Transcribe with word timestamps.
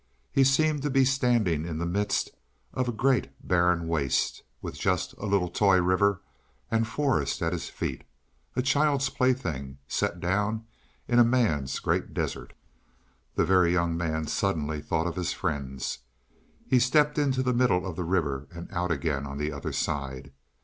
He 0.31 0.43
seemed 0.43 0.81
to 0.81 0.89
be 0.89 1.05
standing 1.05 1.63
in 1.63 1.77
the 1.77 1.85
midst 1.85 2.31
of 2.73 2.89
a 2.89 2.91
great 2.91 3.27
barren 3.47 3.87
waste, 3.87 4.41
with 4.59 4.79
just 4.79 5.13
a 5.19 5.27
little 5.27 5.47
toy 5.51 5.79
river 5.79 6.21
and 6.71 6.87
forest 6.87 7.39
at 7.43 7.53
his 7.53 7.69
feet 7.69 8.03
a 8.55 8.63
child's 8.63 9.09
plaything, 9.09 9.77
set 9.87 10.19
down 10.19 10.65
in 11.07 11.19
a 11.19 11.23
man's 11.23 11.77
great 11.77 12.15
desert. 12.15 12.53
The 13.35 13.45
Very 13.45 13.73
Young 13.73 13.95
Man 13.95 14.25
suddenly 14.25 14.81
thought 14.81 15.05
of 15.05 15.17
his 15.17 15.33
friends. 15.33 15.99
He 16.67 16.79
stepped 16.79 17.19
into 17.19 17.43
the 17.43 17.53
middle 17.53 17.85
of 17.85 17.95
the 17.95 18.03
river 18.03 18.47
and 18.51 18.69
out 18.71 18.89
again 18.89 19.27
on 19.27 19.37
the 19.37 19.51
other 19.51 19.71
side. 19.71 20.31